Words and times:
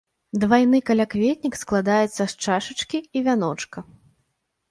Двайны 0.43 0.79
калякветнік 0.89 1.53
складаецца 1.63 2.17
з 2.31 2.47
чашачкі 2.47 2.99
і 3.21 3.23
вяночка. 3.27 3.79